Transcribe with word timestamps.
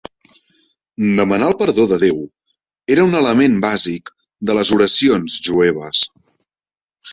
Demanar 1.19 1.49
el 1.51 1.55
perdó 1.59 1.85
de 1.91 1.99
Déu 2.05 2.17
era 2.97 3.05
un 3.11 3.15
element 3.21 3.59
bàsic 3.67 4.11
de 4.51 4.59
les 4.61 4.75
oracions 4.81 5.39
jueves. 5.51 6.05